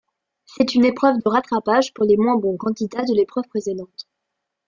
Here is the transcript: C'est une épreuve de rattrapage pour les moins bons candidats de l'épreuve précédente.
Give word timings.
C'est 0.45 0.73
une 0.73 0.83
épreuve 0.83 1.17
de 1.23 1.29
rattrapage 1.29 1.93
pour 1.93 2.05
les 2.05 2.17
moins 2.17 2.35
bons 2.35 2.57
candidats 2.57 3.03
de 3.05 3.13
l'épreuve 3.13 3.47
précédente. 3.47 4.07